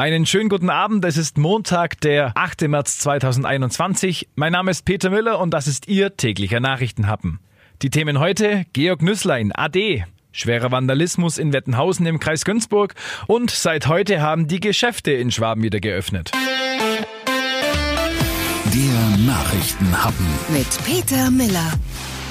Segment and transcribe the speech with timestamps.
[0.00, 1.04] Einen schönen guten Abend.
[1.04, 2.62] Es ist Montag, der 8.
[2.68, 4.30] März 2021.
[4.34, 7.38] Mein Name ist Peter Müller und das ist Ihr täglicher Nachrichtenhappen.
[7.82, 10.06] Die Themen heute: Georg Nüsslein, AD.
[10.32, 12.94] Schwerer Vandalismus in Wettenhausen im Kreis Günzburg
[13.26, 16.30] und seit heute haben die Geschäfte in Schwaben wieder geöffnet.
[18.72, 21.74] Der Nachrichtenhappen mit Peter Miller.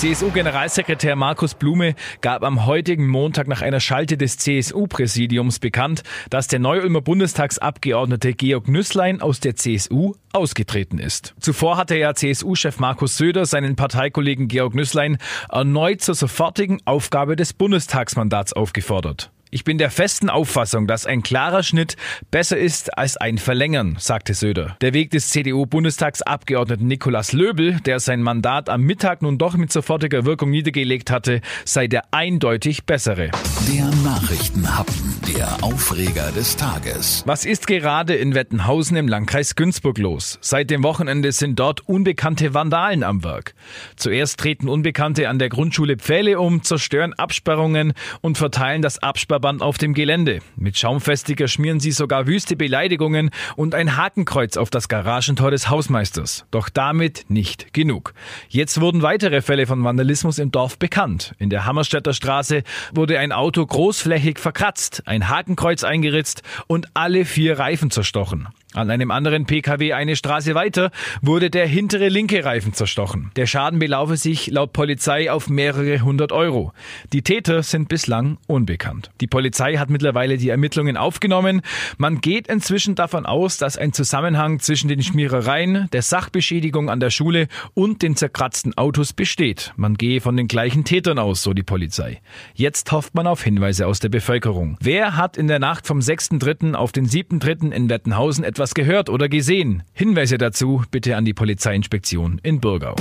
[0.00, 6.58] CSU-Generalsekretär Markus Blume gab am heutigen Montag nach einer Schalte des CSU-Präsidiums bekannt, dass der
[6.58, 11.34] Neu-Ulmer Bundestagsabgeordnete Georg Nüsslein aus der CSU ausgetreten ist.
[11.38, 15.18] Zuvor hatte ja CSU-Chef Markus Söder seinen Parteikollegen Georg Nüsslein
[15.50, 19.30] erneut zur sofortigen Aufgabe des Bundestagsmandats aufgefordert.
[19.52, 21.96] Ich bin der festen Auffassung, dass ein klarer Schnitt
[22.30, 24.76] besser ist als ein Verlängern, sagte Söder.
[24.80, 30.24] Der Weg des CDU-Bundestagsabgeordneten Nikolaus Löbel, der sein Mandat am Mittag nun doch mit sofortiger
[30.24, 33.30] Wirkung niedergelegt hatte, sei der eindeutig bessere.
[33.68, 37.22] Der Nachrichtenhappen, der Aufreger des Tages.
[37.26, 40.38] Was ist gerade in Wettenhausen im Landkreis Günzburg los?
[40.40, 43.54] Seit dem Wochenende sind dort unbekannte Vandalen am Werk.
[43.96, 49.62] Zuerst treten Unbekannte an der Grundschule Pfähle um, zerstören Absperrungen und verteilen das Absperr Verband
[49.62, 50.40] auf dem Gelände.
[50.56, 56.44] Mit Schaumfestiger schmieren sie sogar wüste Beleidigungen und ein Hakenkreuz auf das Garagentor des Hausmeisters.
[56.50, 58.12] Doch damit nicht genug.
[58.50, 61.34] Jetzt wurden weitere Fälle von Vandalismus im Dorf bekannt.
[61.38, 67.58] In der Hammerstädter Straße wurde ein Auto großflächig verkratzt, ein Hakenkreuz eingeritzt und alle vier
[67.58, 68.48] Reifen zerstochen.
[68.72, 73.32] An einem anderen Pkw eine Straße weiter wurde der hintere linke Reifen zerstochen.
[73.34, 76.72] Der Schaden belaufe sich laut Polizei auf mehrere hundert Euro.
[77.12, 79.10] Die Täter sind bislang unbekannt.
[79.20, 81.62] Die Polizei hat mittlerweile die Ermittlungen aufgenommen.
[81.98, 87.10] Man geht inzwischen davon aus, dass ein Zusammenhang zwischen den Schmierereien, der Sachbeschädigung an der
[87.10, 89.72] Schule und den zerkratzten Autos besteht.
[89.74, 92.20] Man gehe von den gleichen Tätern aus, so die Polizei.
[92.54, 94.76] Jetzt hofft man auf Hinweise aus der Bevölkerung.
[94.80, 96.74] Wer hat in der Nacht vom 6.3.
[96.74, 97.72] auf den 7.3.
[97.72, 99.84] in Wettenhausen etwas etwas gehört oder gesehen?
[99.94, 102.94] Hinweise dazu bitte an die Polizeiinspektion in Burgau.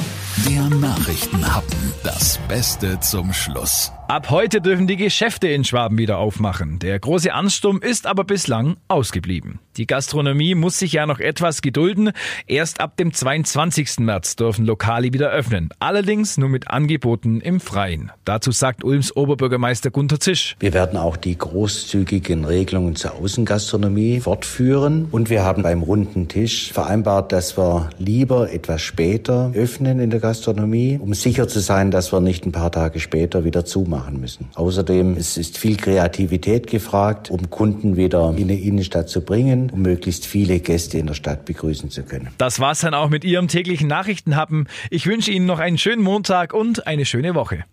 [0.50, 1.78] Der Nachrichtenhappen.
[2.02, 3.92] Das Beste zum Schluss.
[4.08, 6.80] Ab heute dürfen die Geschäfte in Schwaben wieder aufmachen.
[6.80, 9.60] Der große Ansturm ist aber bislang ausgeblieben.
[9.78, 12.12] Die Gastronomie muss sich ja noch etwas gedulden.
[12.48, 14.00] Erst ab dem 22.
[14.00, 15.70] März dürfen Lokale wieder öffnen.
[15.80, 18.12] Allerdings nur mit Angeboten im Freien.
[18.26, 20.56] Dazu sagt Ulms Oberbürgermeister Gunter Zisch.
[20.60, 25.08] Wir werden auch die großzügigen Regelungen zur Außengastronomie fortführen.
[25.12, 30.20] Und wir haben beim runden Tisch vereinbart, dass wir lieber etwas später öffnen in der
[30.20, 34.20] Gastronomie, um sicher zu sein, dass wir nicht ein paar Tage später wieder zumachen machen
[34.20, 34.50] müssen.
[34.56, 39.82] Außerdem es ist viel Kreativität gefragt, um Kunden wieder in die Innenstadt zu bringen, um
[39.82, 42.30] möglichst viele Gäste in der Stadt begrüßen zu können.
[42.38, 44.68] Das war's dann auch mit Ihrem täglichen Nachrichtenhappen.
[44.90, 47.66] Ich wünsche Ihnen noch einen schönen Montag und eine schöne Woche.